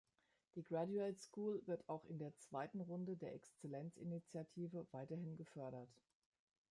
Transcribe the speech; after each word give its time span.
Die 0.55 0.63
Graduate 0.63 1.19
School 1.19 1.61
wird 1.67 1.87
auch 1.87 2.03
in 2.05 2.17
der 2.17 2.35
zweiten 2.35 2.81
Runde 2.81 3.17
der 3.17 3.35
Exzellenzinitiative 3.35 4.87
weiterhin 4.89 5.37
gefördert. 5.37 5.93